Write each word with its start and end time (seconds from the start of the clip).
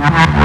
Ha 0.00 0.08
ha 0.08 0.24
ha! 0.32 0.39